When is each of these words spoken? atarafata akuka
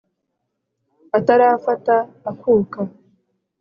atarafata 1.17 1.95
akuka 2.29 2.79